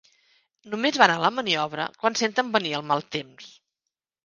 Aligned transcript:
No 0.71 0.79
més 0.85 0.97
van 1.01 1.13
a 1.15 1.17
la 1.25 1.31
maniobra 1.35 1.87
quan 1.99 2.19
senten 2.23 2.51
venir 2.59 2.75
el 2.81 2.87
mal 2.95 3.07
temps 3.19 3.55